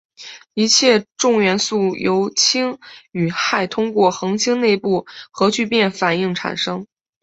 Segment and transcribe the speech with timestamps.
[0.55, 2.79] 一切重元素由氢
[3.11, 6.87] 与氦通过恒星内部核聚变反应产生。